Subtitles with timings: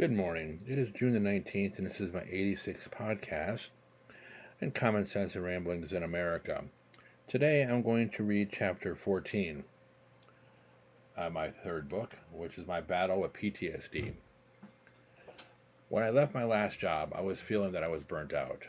[0.00, 0.62] Good morning.
[0.66, 3.68] It is June the 19th, and this is my 86th podcast
[4.58, 6.64] and Common Sense and Ramblings in America.
[7.28, 9.62] Today I'm going to read chapter 14,
[11.18, 14.14] uh, my third book, which is my battle with PTSD.
[15.90, 18.62] When I left my last job, I was feeling that I was burnt out.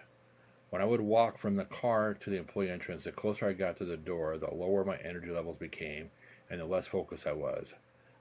[0.70, 3.77] When I would walk from the car to the employee entrance, the closer I got
[3.77, 6.11] to the door, the lower my energy levels became
[6.50, 7.73] and the less focused I was.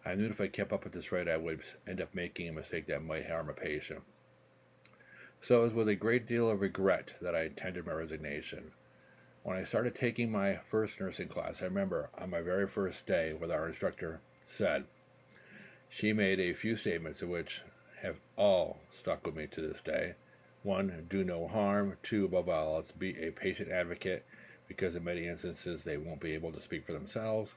[0.05, 2.53] I knew if I kept up at this rate, I would end up making a
[2.53, 4.03] mistake that might harm a patient.
[5.43, 8.73] So it was with a great deal of regret that I tendered my resignation.
[9.43, 13.33] When I started taking my first nursing class, I remember on my very first day
[13.37, 14.85] what our instructor said.
[15.89, 17.63] She made a few statements which
[18.03, 20.15] have all stuck with me to this day.
[20.63, 21.97] One, do no harm.
[22.03, 24.27] Two, above all else, be a patient advocate
[24.69, 27.53] because in many instances they won't be able to speak for themselves.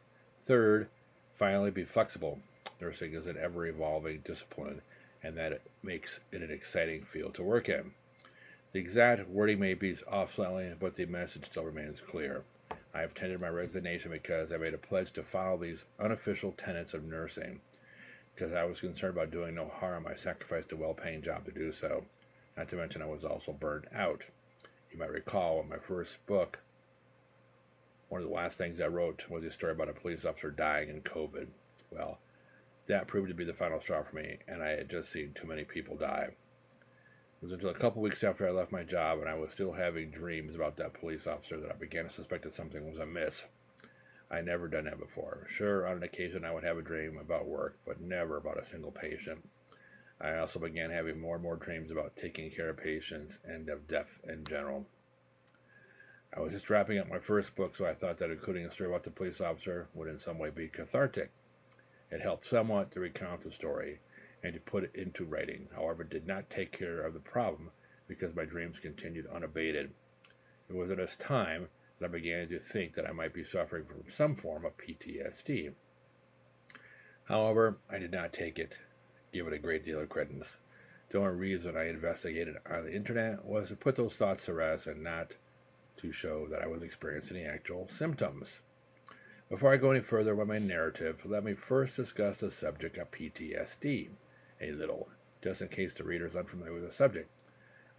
[0.47, 0.89] Third,
[1.37, 2.39] Finally, be flexible.
[2.79, 4.81] Nursing is an ever evolving discipline,
[5.23, 7.91] and that makes it an exciting field to work in.
[8.71, 12.43] The exact wording may be off slightly, but the message still remains clear.
[12.93, 16.93] I have tendered my resignation because I made a pledge to follow these unofficial tenets
[16.93, 17.61] of nursing.
[18.33, 21.51] Because I was concerned about doing no harm, I sacrificed a well paying job to
[21.51, 22.05] do so.
[22.57, 24.23] Not to mention, I was also burned out.
[24.91, 26.59] You might recall in my first book,
[28.13, 30.87] one of the last things I wrote was a story about a police officer dying
[30.87, 31.47] in COVID.
[31.89, 32.19] Well,
[32.85, 35.47] that proved to be the final straw for me, and I had just seen too
[35.47, 36.27] many people die.
[36.29, 39.71] It was until a couple weeks after I left my job and I was still
[39.71, 43.45] having dreams about that police officer that I began to suspect that something was amiss.
[44.29, 45.47] I never done that before.
[45.49, 48.65] Sure, on an occasion I would have a dream about work, but never about a
[48.65, 49.49] single patient.
[50.21, 53.87] I also began having more and more dreams about taking care of patients and of
[53.87, 54.85] death in general.
[56.35, 58.89] I was just wrapping up my first book, so I thought that including a story
[58.89, 61.31] about the police officer would in some way be cathartic.
[62.09, 63.99] It helped somewhat to recount the story
[64.43, 65.67] and to put it into writing.
[65.75, 67.69] However, it did not take care of the problem
[68.07, 69.91] because my dreams continued unabated.
[70.69, 71.67] It was at this time
[71.99, 75.73] that I began to think that I might be suffering from some form of PTSD.
[77.25, 78.79] However, I did not take it,
[79.31, 80.57] give it a great deal of credence.
[81.09, 84.87] The only reason I investigated on the internet was to put those thoughts to rest
[84.87, 85.33] and not
[85.97, 88.59] to show that I was experiencing the actual symptoms.
[89.49, 93.11] Before I go any further with my narrative, let me first discuss the subject of
[93.11, 94.09] PTSD
[94.61, 95.09] a little,
[95.43, 97.29] just in case the reader is unfamiliar with the subject.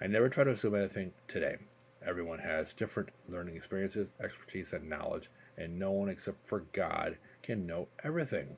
[0.00, 1.56] I never try to assume anything today.
[2.04, 7.66] Everyone has different learning experiences, expertise, and knowledge, and no one except for God can
[7.66, 8.56] know everything.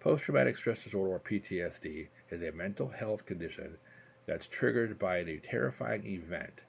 [0.00, 3.78] Post traumatic stress disorder, or PTSD, is a mental health condition
[4.26, 6.60] that's triggered by a terrifying event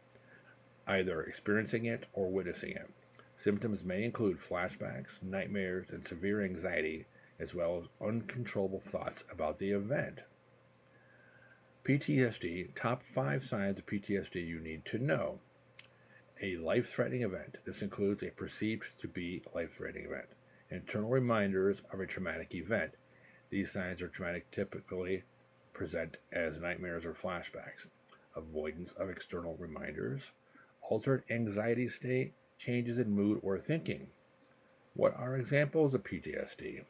[0.87, 2.89] either experiencing it or witnessing it.
[3.37, 7.05] Symptoms may include flashbacks, nightmares, and severe anxiety,
[7.39, 10.19] as well as uncontrollable thoughts about the event.
[11.83, 15.39] PTSD top five signs of PTSD you need to know.
[16.41, 17.57] A life threatening event.
[17.65, 20.29] This includes a perceived to be life threatening event.
[20.71, 22.93] Internal reminders of a traumatic event.
[23.51, 25.23] These signs are traumatic typically
[25.73, 27.87] present as nightmares or flashbacks.
[28.35, 30.31] Avoidance of external reminders
[30.89, 34.07] altered anxiety state, changes in mood or thinking.
[34.93, 36.83] What are examples of PTSD?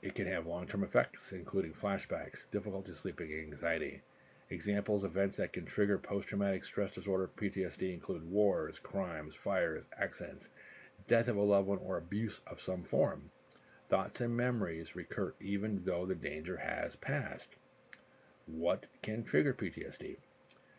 [0.00, 4.02] It can have long term effects, including flashbacks, difficulty sleeping, anxiety.
[4.48, 9.84] Examples of events that can trigger post traumatic stress disorder PTSD include wars, crimes, fires,
[10.00, 10.48] accidents,
[11.06, 13.30] death of a loved one, or abuse of some form.
[13.90, 17.48] Thoughts and memories recur even though the danger has passed.
[18.46, 20.16] What can trigger PTSD?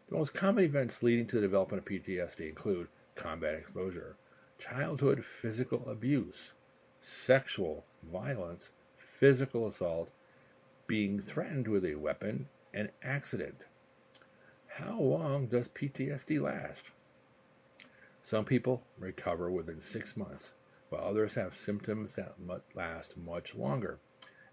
[0.09, 4.15] The most common events leading to the development of PTSD include combat exposure,
[4.57, 6.53] childhood physical abuse,
[6.99, 10.09] sexual violence, physical assault,
[10.87, 13.65] being threatened with a weapon, and accident.
[14.65, 16.81] How long does PTSD last?
[18.23, 20.49] Some people recover within six months,
[20.89, 22.33] while others have symptoms that
[22.73, 23.99] last much longer.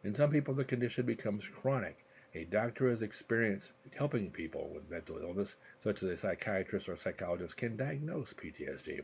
[0.04, 2.04] In some people, the condition becomes chronic
[2.36, 7.56] a doctor has experience helping people with mental illness, such as a psychiatrist or psychologist,
[7.56, 9.00] can diagnose PTSD.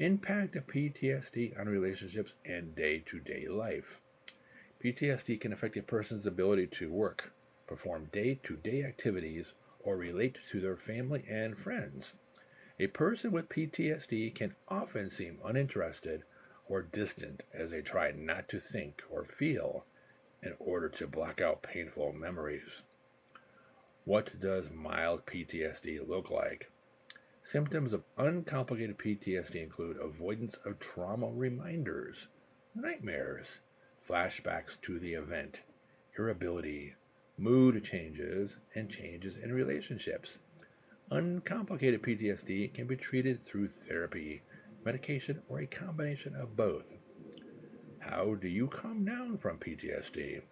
[0.00, 4.00] Impact of PTSD on relationships and day to day life.
[4.82, 7.32] PTSD can affect a person's ability to work,
[7.68, 12.12] perform day to day activities, or relate to their family and friends.
[12.80, 16.24] A person with PTSD can often seem uninterested
[16.68, 19.84] or distant as they try not to think or feel
[20.46, 22.82] in order to block out painful memories.
[24.04, 26.70] What does mild PTSD look like?
[27.42, 32.28] Symptoms of uncomplicated PTSD include avoidance of trauma reminders,
[32.74, 33.46] nightmares,
[34.08, 35.60] flashbacks to the event,
[36.16, 36.94] irritability,
[37.36, 40.38] mood changes, and changes in relationships.
[41.10, 44.42] Uncomplicated PTSD can be treated through therapy,
[44.84, 46.86] medication, or a combination of both.
[48.08, 50.42] How do you calm down from PTSD?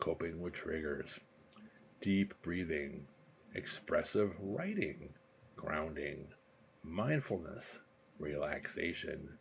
[0.00, 1.20] Coping with triggers,
[2.00, 3.06] deep breathing,
[3.54, 5.10] expressive writing,
[5.54, 6.26] grounding,
[6.82, 7.78] mindfulness,
[8.18, 9.38] relaxation,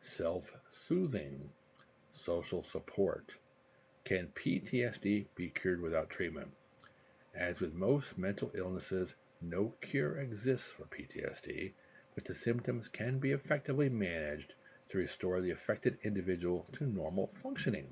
[0.00, 1.50] self soothing,
[2.12, 3.34] social support.
[4.04, 6.52] Can PTSD be cured without treatment?
[7.34, 11.72] As with most mental illnesses, no cure exists for PTSD,
[12.14, 14.54] but the symptoms can be effectively managed
[14.90, 17.88] to restore the affected individual to normal functioning.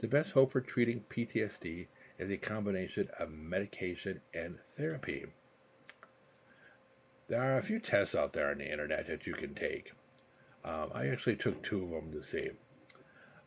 [0.00, 1.86] The best hope for treating PTSD
[2.18, 5.26] is a combination of medication and therapy.
[7.28, 9.92] There are a few tests out there on the internet that you can take.
[10.64, 12.50] Um, I actually took two of them to see.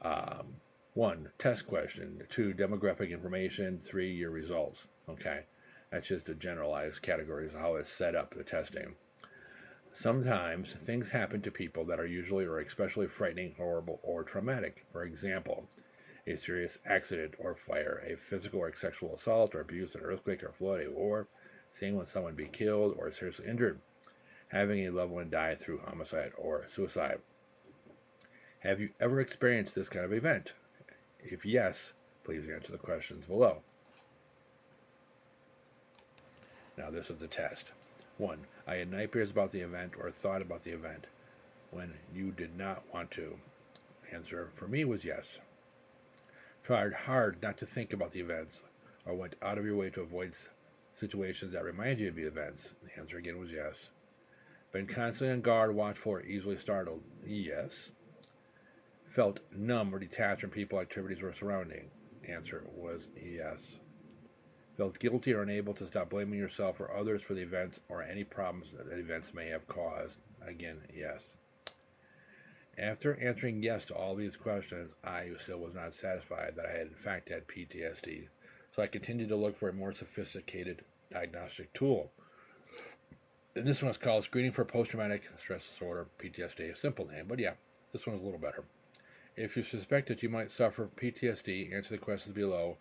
[0.01, 0.56] Um,
[0.94, 2.24] one, test question.
[2.30, 3.81] Two, demographic information.
[3.86, 4.88] Three, your results.
[5.10, 5.42] Okay.
[5.92, 8.95] That's just the generalized categories of how it's set up, the testing.
[9.97, 14.86] Sometimes things happen to people that are usually or especially frightening, horrible, or traumatic.
[14.92, 15.69] For example,
[16.27, 20.51] a serious accident or fire, a physical or sexual assault or abuse, an earthquake or
[20.51, 21.27] flood, a war,
[21.71, 23.80] seeing when someone be killed or seriously injured,
[24.50, 27.19] having a loved one die through homicide or suicide.
[28.59, 30.51] Have you ever experienced this kind of event?
[31.24, 31.94] If yes,
[32.25, 33.62] please answer the questions below.
[36.77, 37.68] Now, this is the test.
[38.18, 38.39] 1.
[38.67, 41.06] I had nightmares about the event or thought about the event
[41.71, 43.38] when you did not want to.
[44.12, 45.39] Answer for me was yes.
[46.63, 48.62] Tried hard not to think about the events
[49.06, 50.33] or went out of your way to avoid
[50.95, 52.73] situations that remind you of the events.
[52.83, 53.89] The answer again was yes.
[54.71, 57.01] Been constantly on guard, watchful, easily startled.
[57.25, 57.91] Yes.
[59.12, 61.91] Felt numb or detached from people, activities, or surrounding.
[62.27, 63.79] Answer was yes
[64.77, 68.24] felt guilty or unable to stop blaming yourself or others for the events or any
[68.24, 70.18] problems that events may have caused?
[70.45, 71.36] Again, yes.
[72.77, 76.88] After answering yes to all these questions, I still was not satisfied that I had
[76.88, 78.27] in fact had PTSD,
[78.75, 82.12] so I continued to look for a more sophisticated diagnostic tool.
[83.56, 87.25] And this one is called Screening for Post Traumatic Stress Disorder, PTSD, a simple name,
[87.30, 87.54] but yeah,
[87.94, 88.66] this one is a little better.
[89.38, 92.77] If you suspect that you might suffer PTSD, answer the questions below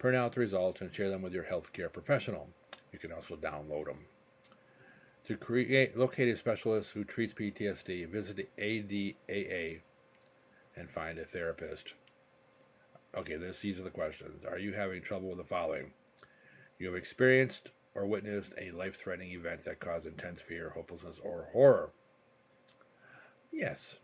[0.00, 2.48] Print out the results and share them with your healthcare professional.
[2.90, 4.06] You can also download them.
[5.26, 9.82] To create, locate a specialist who treats PTSD, visit the ADAA
[10.74, 11.92] and find a therapist.
[13.14, 14.42] Okay, this, these are the questions.
[14.46, 15.92] Are you having trouble with the following?
[16.78, 21.50] You have experienced or witnessed a life threatening event that caused intense fear, hopelessness, or
[21.52, 21.90] horror?
[23.52, 23.98] Yes.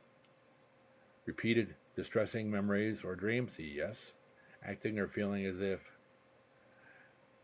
[1.24, 3.52] Repeated distressing memories or dreams?
[3.58, 4.12] Yes
[4.66, 5.80] acting or feeling as if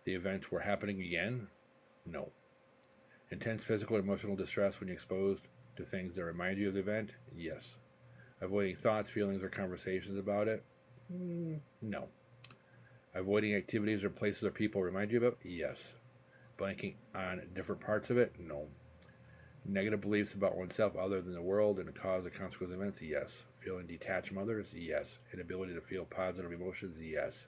[0.04, 1.48] the events were happening again?
[2.06, 2.30] No.
[3.30, 5.42] Intense physical or emotional distress when you're exposed
[5.76, 7.10] to things that remind you of the event?
[7.34, 7.76] Yes.
[8.40, 10.64] Avoiding thoughts, feelings, or conversations about it?
[11.12, 12.08] Mm, no.
[13.14, 15.38] Avoiding activities or places or people remind you about?
[15.44, 15.78] Yes.
[16.58, 18.34] Blanking on different parts of it?
[18.38, 18.66] No.
[19.64, 23.00] Negative beliefs about oneself other than the world and the cause of consequence events?
[23.00, 23.44] Yes.
[23.64, 24.66] Feeling detached from others?
[24.74, 25.06] Yes.
[25.32, 26.96] Inability to feel positive emotions?
[27.00, 27.46] Yes.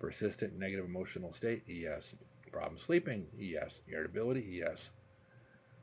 [0.00, 1.62] Persistent negative emotional state?
[1.66, 2.14] Yes.
[2.50, 3.26] Problem sleeping?
[3.38, 3.74] Yes.
[3.86, 4.46] Irritability?
[4.50, 4.90] Yes.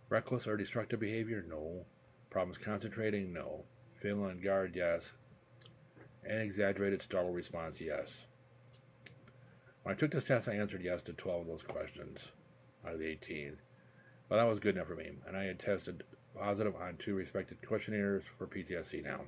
[0.09, 1.43] Reckless or destructive behavior?
[1.47, 1.85] No.
[2.29, 3.31] Problems concentrating?
[3.31, 3.63] No.
[4.01, 4.73] Feeling on guard?
[4.75, 5.13] Yes.
[6.25, 7.79] An exaggerated startle response?
[7.79, 8.25] Yes.
[9.83, 12.19] When I took this test, I answered yes to 12 of those questions
[12.85, 13.55] out of the 18.
[14.27, 16.03] Well, that was good enough for me, and I had tested
[16.35, 19.21] positive on two respected questionnaires for PTSD now.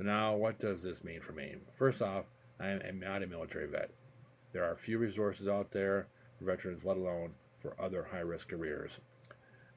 [0.00, 1.56] So now, what does this mean for me?
[1.76, 2.24] First off,
[2.58, 3.90] I am not a military vet.
[4.50, 6.06] There are few resources out there
[6.38, 8.92] for veterans, let alone for other high-risk careers.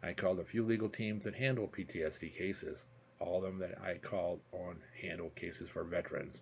[0.02, 2.86] I called a few legal teams that handle PTSD cases.
[3.20, 6.40] All of them that I called on handle cases for veterans.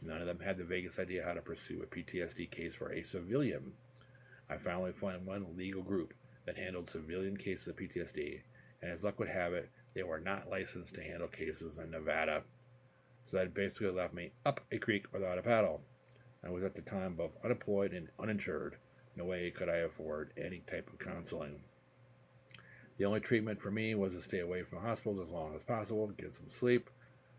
[0.00, 3.02] None of them had the vaguest idea how to pursue a PTSD case for a
[3.02, 3.72] civilian.
[4.48, 6.14] I finally found one legal group
[6.46, 8.42] that handled civilian cases of PTSD,
[8.80, 12.44] and as luck would have it, they were not licensed to handle cases in Nevada.
[13.26, 15.80] So that basically left me up a creek without a paddle.
[16.44, 18.76] I was at the time both unemployed and uninsured.
[19.16, 21.62] No way could I afford any type of counseling.
[22.96, 26.08] The only treatment for me was to stay away from hospitals as long as possible,
[26.08, 26.90] get some sleep,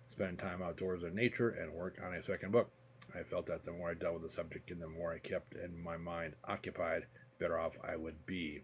[0.10, 2.72] spend time outdoors in nature, and work on a second book.
[3.14, 5.54] I felt that the more I dealt with the subject and the more I kept
[5.56, 7.04] in my mind occupied,
[7.38, 8.64] the better off I would be.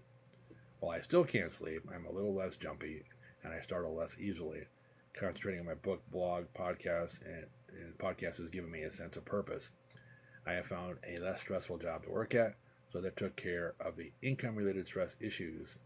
[0.80, 3.04] While I still can't sleep, I'm a little less jumpy
[3.44, 4.66] and I startle less easily.
[5.14, 9.26] Concentrating on my book, blog, podcast, and, and podcast has given me a sense of
[9.26, 9.70] purpose.
[10.46, 12.56] I have found a less stressful job to work at,
[12.92, 15.78] so that took care of the income related stress issues.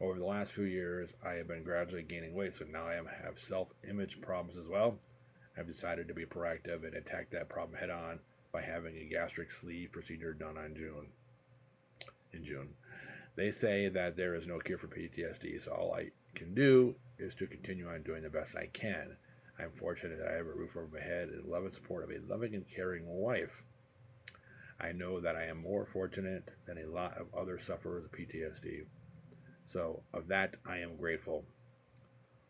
[0.00, 3.38] Over the last few years, I have been gradually gaining weight, so now I have
[3.38, 4.98] self image problems as well.
[5.56, 8.20] I've decided to be proactive and attack that problem head on
[8.52, 11.06] by having a gastric sleeve procedure done on June.
[12.32, 12.68] In June,
[13.36, 17.34] they say that there is no cure for PTSD, so all I can do is
[17.36, 19.16] to continue on doing the best I can.
[19.58, 22.10] I'm fortunate that I have a roof over my head and love and support of
[22.10, 23.62] a loving and caring wife.
[24.78, 28.84] I know that I am more fortunate than a lot of other sufferers of PTSD.
[29.66, 31.44] So, of that, I am grateful.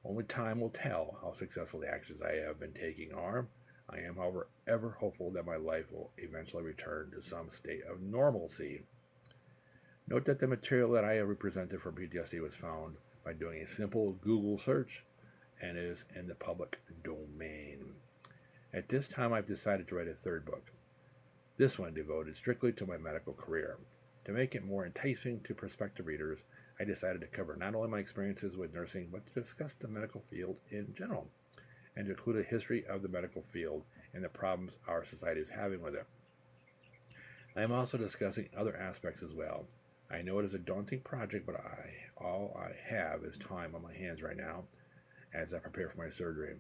[0.05, 3.47] Only time will tell how successful the actions I have been taking are.
[3.89, 8.03] I am, however, ever hopeful that my life will eventually return to some state of
[8.03, 8.83] normalcy.
[10.09, 12.97] Note that the material that I have represented for PTSD was found
[13.27, 15.05] by doing a simple Google search
[15.61, 17.95] and is in the public domain.
[18.73, 20.71] At this time, I've decided to write a third book,
[21.59, 23.79] this one devoted strictly to my medical career.
[24.27, 26.41] To make it more enticing to prospective readers,
[26.79, 30.23] I decided to cover not only my experiences with nursing, but to discuss the medical
[30.31, 31.27] field in general,
[31.97, 35.49] and to include a history of the medical field and the problems our society is
[35.49, 36.07] having with it.
[37.57, 39.65] I am also discussing other aspects as well.
[40.11, 43.83] I know it is a daunting project, but I all I have is time on
[43.83, 44.65] my hands right now
[45.35, 46.55] as I prepare for my surgery.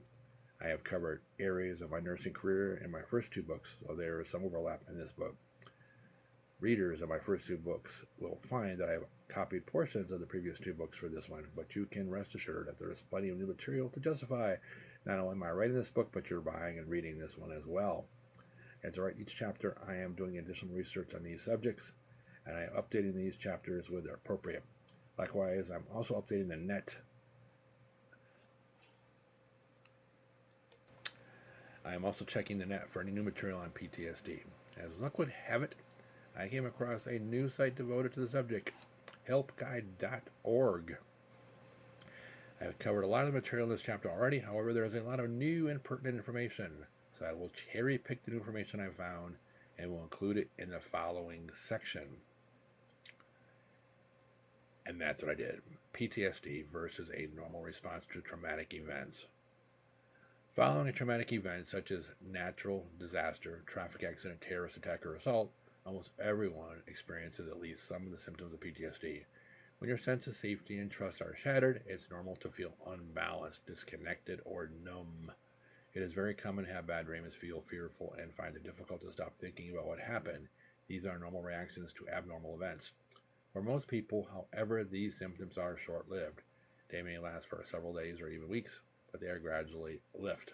[0.61, 4.21] I have covered areas of my nursing career in my first two books, so there
[4.21, 5.37] is some overlap in this book.
[6.61, 10.26] Readers of my first two books will find that I have copied portions of the
[10.26, 13.29] previous two books for this one, but you can rest assured that there is plenty
[13.29, 14.57] of new material to justify
[15.05, 18.07] not only my writing this book, but your buying and reading this one as well.
[18.83, 21.93] As I write each chapter, I am doing additional research on these subjects,
[22.47, 24.65] and I am updating these chapters where they're appropriate.
[25.19, 26.97] Likewise, I'm also updating the net
[31.87, 34.41] I am also checking the net for any new material on PTSD.
[34.76, 35.76] As luck would have it,
[36.37, 38.73] I came across a new site devoted to the subject,
[39.29, 40.97] helpguide.org.
[42.61, 44.95] I have covered a lot of the material in this chapter already, however, there is
[44.95, 46.73] a lot of new and pertinent information,
[47.17, 49.37] so I will cherry pick the new information I found
[49.79, 52.09] and will include it in the following section.
[54.87, 55.62] And that's what I did
[55.95, 59.25] PTSD versus a normal response to traumatic events.
[60.55, 65.50] Following a traumatic event such as natural disaster, traffic accident, terrorist attack, or assault,
[65.85, 69.25] almost everyone experiences at least some of the symptoms of PTSD.
[69.78, 74.40] When your sense of safety and trust are shattered, it's normal to feel unbalanced, disconnected,
[74.45, 75.33] or numb.
[75.95, 79.12] It is very common to have bad dreams, feel fearful, and find it difficult to
[79.12, 80.49] stop thinking about what happened.
[80.88, 82.93] These are normal reactions to abnormal events.
[83.56, 86.42] For most people, however, these symptoms are short lived.
[86.90, 90.52] They may last for several days or even weeks, but they are gradually lift.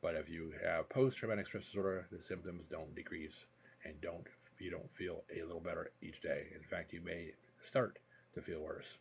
[0.00, 3.44] But if you have post-traumatic stress disorder, the symptoms don't decrease
[3.84, 4.26] and don't
[4.58, 6.46] you don't feel a little better each day.
[6.54, 7.98] In fact, you may start
[8.32, 8.96] to feel worse.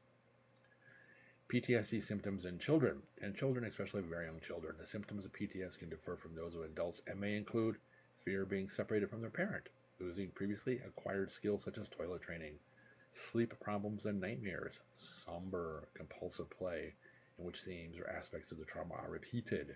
[1.48, 4.76] PTSD symptoms in children, and children, especially very young children.
[4.78, 7.78] The symptoms of PTSD can differ from those of adults and may include
[8.26, 9.70] fear of being separated from their parent,
[10.02, 12.60] losing previously acquired skills such as toilet training,
[13.32, 14.74] sleep problems and nightmares,
[15.26, 16.94] somber compulsive play,
[17.38, 19.76] in which themes or aspects of the trauma are repeated.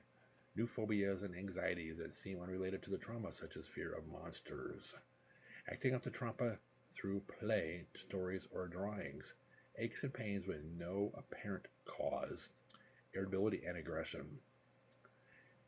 [0.56, 4.94] New phobias and anxieties that seem unrelated to the trauma, such as fear of monsters.
[5.70, 6.58] Acting up the trauma
[6.96, 9.34] through play, stories, or drawings.
[9.78, 12.50] Aches and pains with no apparent cause.
[13.14, 14.40] Irritability and aggression.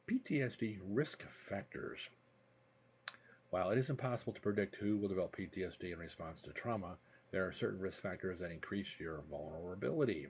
[0.09, 1.99] PTSD risk factors.
[3.51, 6.97] While it is impossible to predict who will develop PTSD in response to trauma,
[7.31, 10.27] there are certain risk factors that increase your vulnerability.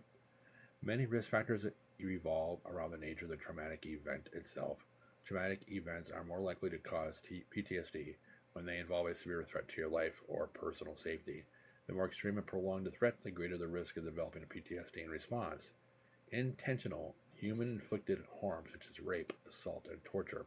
[0.83, 1.65] Many risk factors
[1.99, 4.77] revolve around the nature of the traumatic event itself.
[5.25, 7.21] Traumatic events are more likely to cause
[7.55, 8.15] PTSD
[8.53, 11.43] when they involve a severe threat to your life or personal safety.
[11.87, 15.03] The more extreme and prolonged the threat, the greater the risk of developing a PTSD
[15.03, 15.71] in response.
[16.31, 20.45] Intentional, human inflicted harm, such as rape, assault, and torture,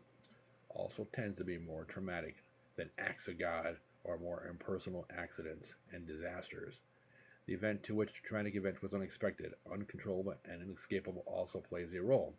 [0.68, 2.36] also tends to be more traumatic
[2.76, 6.74] than acts of God or more impersonal accidents and disasters.
[7.46, 12.00] The event to which the traumatic event was unexpected, uncontrollable, and inescapable also plays a
[12.00, 12.34] role.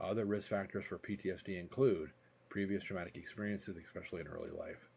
[0.00, 2.10] Other risk factors for PTSD include
[2.48, 4.88] previous traumatic experiences, especially in early life,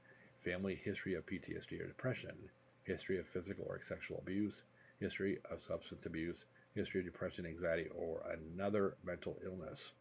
[0.43, 2.35] family history of PTSD or depression,
[2.83, 4.63] history of physical or sexual abuse,
[4.99, 6.45] history of substance abuse,
[6.75, 9.91] history of depression, anxiety, or another mental illness.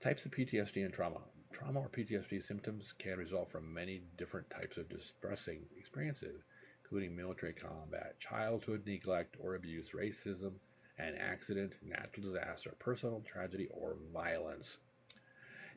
[0.00, 1.20] Types of PTSD and trauma.
[1.52, 6.42] Trauma or PTSD symptoms can result from many different types of distressing experiences,
[6.82, 10.52] including military combat, childhood neglect or abuse, racism,
[10.98, 14.76] an accident, natural disaster, personal tragedy, or violence.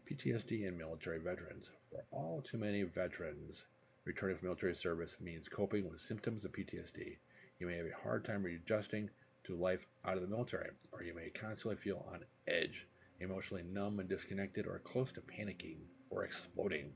[0.09, 1.69] PTSD in military veterans.
[1.89, 3.63] For all too many veterans,
[4.05, 7.17] returning from military service means coping with symptoms of PTSD.
[7.59, 9.09] You may have a hard time readjusting
[9.45, 12.85] to life out of the military, or you may constantly feel on edge,
[13.19, 15.77] emotionally numb and disconnected, or close to panicking
[16.09, 16.93] or exploding.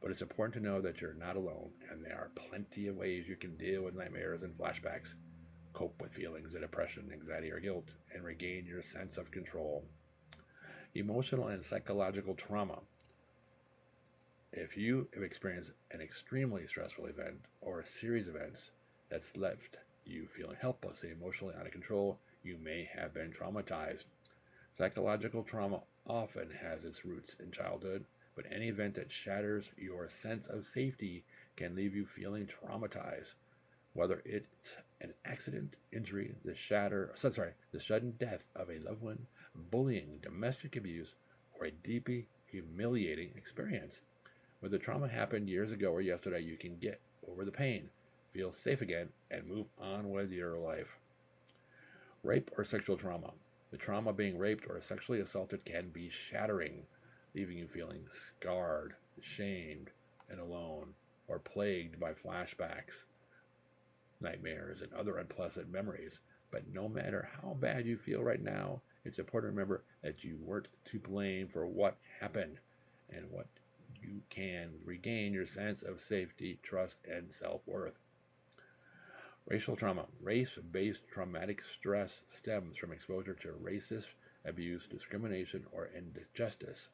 [0.00, 3.28] But it's important to know that you're not alone, and there are plenty of ways
[3.28, 5.14] you can deal with nightmares and flashbacks,
[5.72, 9.84] cope with feelings of depression, anxiety, or guilt, and regain your sense of control.
[10.94, 12.78] Emotional and psychological trauma.
[14.52, 18.70] If you have experienced an extremely stressful event or a series of events
[19.10, 24.04] that's left you feeling helpless and emotionally out of control, you may have been traumatized.
[24.76, 28.04] Psychological trauma often has its roots in childhood,
[28.34, 31.24] but any event that shatters your sense of safety
[31.56, 33.34] can leave you feeling traumatized.
[33.94, 39.26] Whether it's an accident, injury, the shatter, sorry, the sudden death of a loved one,
[39.70, 41.14] bullying, domestic abuse,
[41.58, 44.02] or a deeply humiliating experience.
[44.60, 47.88] Whether trauma happened years ago or yesterday, you can get over the pain
[48.36, 50.98] feel safe again, and move on with your life.
[52.22, 53.32] Rape or sexual trauma.
[53.76, 56.86] The trauma of being raped or sexually assaulted can be shattering,
[57.34, 59.90] leaving you feeling scarred, ashamed,
[60.30, 60.94] and alone,
[61.28, 63.04] or plagued by flashbacks,
[64.18, 66.20] nightmares, and other unpleasant memories.
[66.50, 70.38] But no matter how bad you feel right now, it's important to remember that you
[70.38, 72.58] weren't to blame for what happened
[73.10, 73.48] and what
[74.00, 77.98] you can regain your sense of safety, trust, and self worth.
[79.48, 80.06] Racial trauma.
[80.20, 84.08] Race based traumatic stress stems from exposure to racist
[84.44, 86.88] abuse, discrimination, or injustice.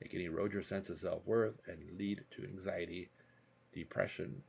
[0.00, 3.08] It can erode your sense of self worth and lead to anxiety,
[3.72, 4.42] depression,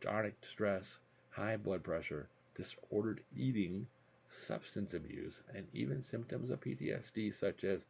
[0.00, 0.98] chronic stress,
[1.30, 3.88] high blood pressure, disordered eating,
[4.28, 7.80] substance abuse, and even symptoms of PTSD such as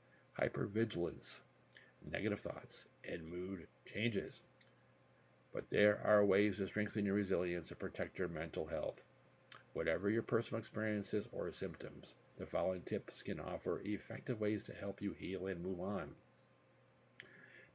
[0.41, 1.41] hypervigilance,
[2.11, 4.41] negative thoughts, and mood changes.
[5.55, 9.05] But there are ways to strengthen your resilience and protect your mental health.
[9.73, 15.01] Whatever your personal experiences or symptoms, the following tips can offer effective ways to help
[15.01, 16.17] you heal and move on.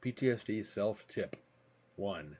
[0.01, 1.37] PTSD self tip
[1.95, 2.35] 1.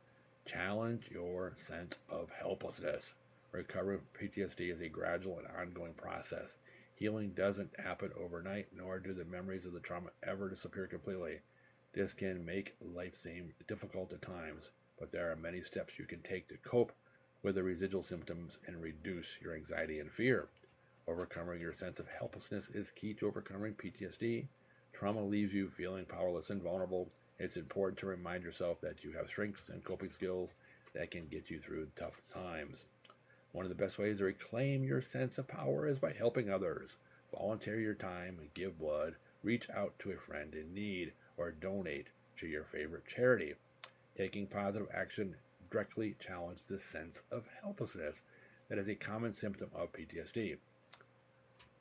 [0.46, 3.14] Challenge your sense of helplessness.
[3.54, 6.58] Recovering from PTSD is a gradual and ongoing process.
[6.96, 11.40] Healing doesn't happen overnight, nor do the memories of the trauma ever disappear completely.
[11.94, 16.22] This can make life seem difficult at times but there are many steps you can
[16.22, 16.92] take to cope
[17.42, 20.50] with the residual symptoms and reduce your anxiety and fear.
[21.08, 24.46] Overcoming your sense of helplessness is key to overcoming PTSD.
[24.94, 27.10] Trauma leaves you feeling powerless and vulnerable.
[27.40, 30.50] It's important to remind yourself that you have strengths and coping skills
[30.94, 32.86] that can get you through tough times.
[33.54, 36.92] One of the best ways to reclaim your sense of power is by helping others.
[37.32, 42.08] Volunteer your time give blood, reach out to a friend in need, or donate
[42.38, 43.56] to your favorite charity.
[44.20, 45.34] Taking positive action
[45.72, 48.18] directly challenges the sense of helplessness
[48.68, 50.58] that is a common symptom of PTSD.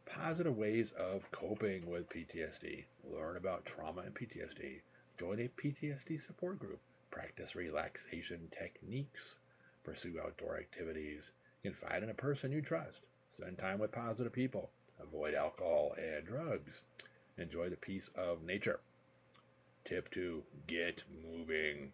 [0.06, 2.84] Positive ways of coping with PTSD.
[3.12, 4.82] Learn about trauma and PTSD.
[5.18, 6.78] Join a PTSD support group.
[7.10, 9.34] Practice relaxation techniques.
[9.82, 11.32] Pursue outdoor activities.
[11.64, 13.00] Confide in a person you trust.
[13.36, 14.70] Spend time with positive people.
[15.02, 16.82] Avoid alcohol and drugs.
[17.36, 18.78] Enjoy the peace of nature.
[19.84, 21.90] Tip 2 Get moving.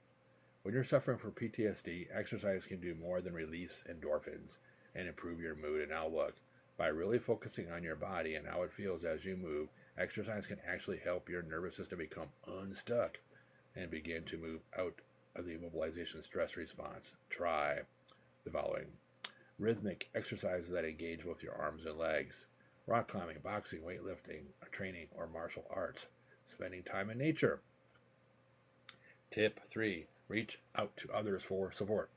[0.64, 4.56] When you're suffering from PTSD, exercise can do more than release endorphins
[4.94, 6.36] and improve your mood and outlook.
[6.78, 10.56] By really focusing on your body and how it feels as you move, exercise can
[10.66, 13.18] actually help your nervous system become unstuck
[13.76, 14.94] and begin to move out
[15.36, 17.12] of the immobilization stress response.
[17.28, 17.80] Try
[18.44, 18.86] the following
[19.58, 22.46] rhythmic exercises that engage with your arms and legs,
[22.86, 26.06] rock climbing, boxing, weightlifting, training, or martial arts,
[26.50, 27.60] spending time in nature.
[29.30, 32.10] Tip 3 Reach out to others for support.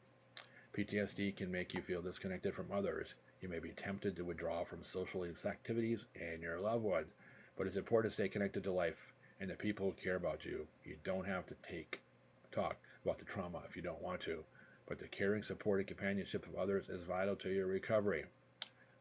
[0.74, 3.16] PTSD can make you feel disconnected from others.
[3.42, 7.14] You may be tempted to withdraw from social activities and your loved ones,
[7.58, 10.68] but it's important to stay connected to life and the people who care about you.
[10.86, 12.02] You don't have to take
[12.52, 14.44] talk about the trauma if you don't want to,
[14.88, 18.26] but the caring, support, and companionship of others is vital to your recovery.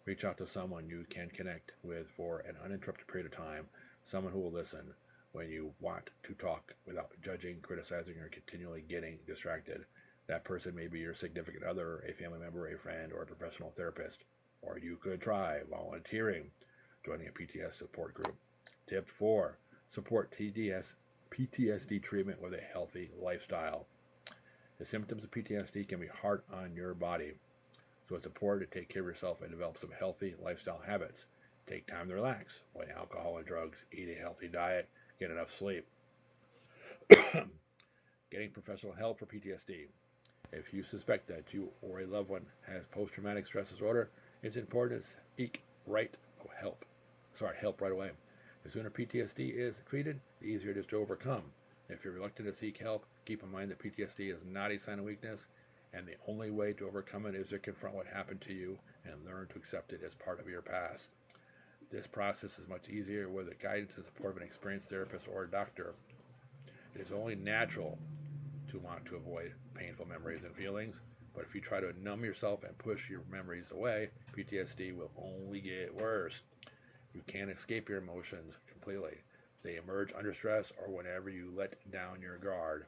[0.05, 3.69] Reach out to someone you can connect with for an uninterrupted period of time,
[4.05, 4.95] someone who will listen,
[5.37, 9.85] when you want to talk without judging, criticizing, or continually getting distracted.
[10.29, 13.75] That person may be your significant other, a family member, a friend, or a professional
[13.77, 14.25] therapist.
[14.62, 16.51] Or you could try volunteering,
[17.05, 18.35] joining a PTS support group.
[18.88, 19.59] Tip 4
[19.94, 20.85] Support TDS,
[21.31, 23.87] PTSD treatment with a healthy lifestyle.
[24.79, 27.33] The symptoms of PTSD can be hard on your body,
[28.09, 31.27] so it's important to take care of yourself and develop some healthy lifestyle habits.
[31.68, 35.87] Take time to relax, avoid alcohol and drugs, eat a healthy diet, get enough sleep.
[38.31, 39.87] Getting professional help for PTSD.
[40.52, 44.11] If you suspect that you or a loved one has post traumatic stress disorder,
[44.42, 46.14] it's important to seek right
[46.61, 46.85] help.
[47.35, 48.11] Sorry, help right away.
[48.64, 51.42] The sooner PTSD is treated, the easier it is to overcome.
[51.88, 54.98] If you're reluctant to seek help, keep in mind that PTSD is not a sign
[54.98, 55.46] of weakness,
[55.92, 59.24] and the only way to overcome it is to confront what happened to you and
[59.24, 61.05] learn to accept it as part of your past.
[61.90, 65.44] This process is much easier with the guidance and support of an experienced therapist or
[65.44, 65.94] a doctor.
[66.94, 67.96] It is only natural
[68.70, 71.01] to want to avoid painful memories and feelings,
[71.33, 75.61] but if you try to numb yourself and push your memories away, PTSD will only
[75.61, 76.40] get worse.
[77.14, 79.18] You can't escape your emotions completely.
[79.62, 82.87] They emerge under stress or whenever you let down your guard.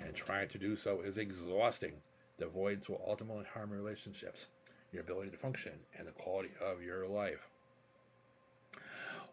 [0.00, 1.94] And trying to do so is exhausting.
[2.38, 4.46] The avoidance will ultimately harm relationships,
[4.92, 7.48] your ability to function, and the quality of your life.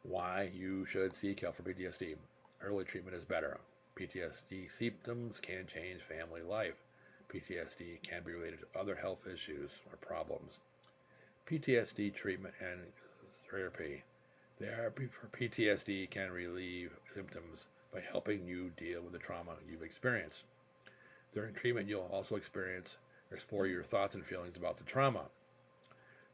[0.04, 2.16] Why you should seek help for PTSD.
[2.62, 3.60] Early treatment is better.
[3.96, 6.76] PTSD symptoms can change family life.
[7.32, 10.54] PTSD can be related to other health issues or problems.
[11.46, 12.80] PTSD treatment and
[13.50, 14.04] therapy.
[14.60, 20.44] Therapy for PTSD can relieve symptoms by helping you deal with the trauma you've experienced.
[21.32, 22.98] During treatment, you'll also experience
[23.30, 25.26] or explore your thoughts and feelings about the trauma.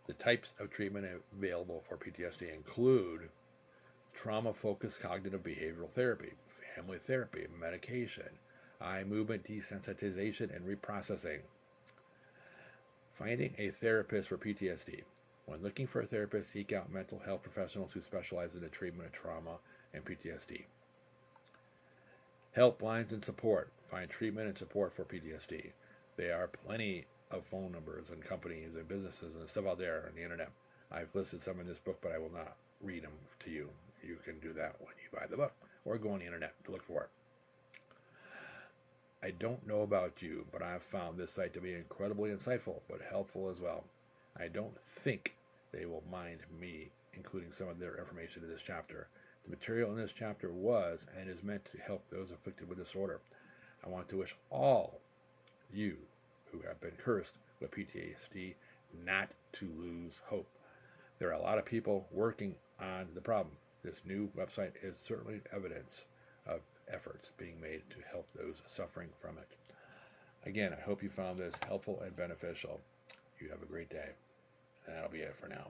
[0.05, 3.29] The types of treatment available for PTSD include
[4.21, 6.33] trauma focused cognitive behavioral therapy,
[6.75, 8.29] family therapy, medication,
[8.81, 11.39] eye movement desensitization, and reprocessing.
[13.17, 15.03] Finding a therapist for PTSD.
[15.45, 19.07] When looking for a therapist, seek out mental health professionals who specialize in the treatment
[19.07, 19.57] of trauma
[19.93, 20.63] and PTSD.
[22.55, 23.71] Helplines and support.
[23.89, 25.71] Find treatment and support for PTSD.
[26.17, 30.15] There are plenty of phone numbers and companies and businesses and stuff out there on
[30.15, 30.49] the internet.
[30.91, 33.69] I've listed some in this book, but I will not read them to you.
[34.03, 35.53] You can do that when you buy the book
[35.85, 37.09] or go on the internet to look for it.
[39.23, 43.01] I don't know about you, but I've found this site to be incredibly insightful, but
[43.09, 43.83] helpful as well.
[44.39, 45.35] I don't think
[45.71, 49.07] they will mind me including some of their information in this chapter.
[49.43, 53.19] The material in this chapter was and is meant to help those afflicted with disorder.
[53.83, 54.99] I want to wish all
[55.73, 55.97] you
[56.51, 58.53] who have been cursed with PTSD
[59.05, 60.47] not to lose hope.
[61.19, 63.55] There are a lot of people working on the problem.
[63.87, 66.01] This new website is certainly evidence
[66.45, 66.59] of
[66.91, 69.47] efforts being made to help those suffering from it.
[70.45, 72.81] Again, I hope you found this helpful and beneficial.
[73.39, 74.09] You have a great day.
[74.85, 75.67] That'll be it for now.